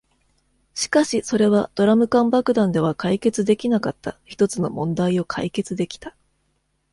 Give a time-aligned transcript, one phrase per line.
[0.73, 6.15] しかし、それはドラム缶爆弾では解決できなかったひとつの問題を解決できた。